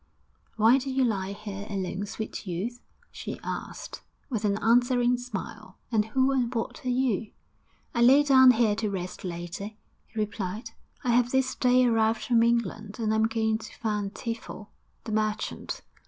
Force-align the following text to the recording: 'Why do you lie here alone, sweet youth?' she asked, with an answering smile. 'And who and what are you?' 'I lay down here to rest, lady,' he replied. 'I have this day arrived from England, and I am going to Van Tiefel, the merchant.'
'Why 0.55 0.79
do 0.79 0.89
you 0.89 1.03
lie 1.03 1.31
here 1.33 1.67
alone, 1.69 2.07
sweet 2.07 2.47
youth?' 2.47 2.81
she 3.11 3.39
asked, 3.43 4.01
with 4.31 4.43
an 4.45 4.57
answering 4.57 5.15
smile. 5.15 5.77
'And 5.91 6.05
who 6.05 6.31
and 6.31 6.51
what 6.55 6.83
are 6.83 6.89
you?' 6.89 7.33
'I 7.93 8.01
lay 8.01 8.23
down 8.23 8.49
here 8.49 8.75
to 8.77 8.89
rest, 8.89 9.23
lady,' 9.23 9.77
he 10.07 10.19
replied. 10.19 10.71
'I 11.03 11.11
have 11.11 11.29
this 11.29 11.53
day 11.53 11.85
arrived 11.85 12.23
from 12.23 12.41
England, 12.41 12.97
and 12.97 13.13
I 13.13 13.15
am 13.15 13.27
going 13.27 13.59
to 13.59 13.71
Van 13.83 14.09
Tiefel, 14.09 14.69
the 15.03 15.11
merchant.' 15.11 15.83